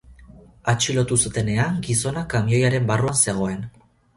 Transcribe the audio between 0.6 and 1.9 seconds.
Atxilotu zutenean,